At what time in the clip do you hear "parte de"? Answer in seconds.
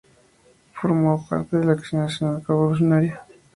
1.29-1.65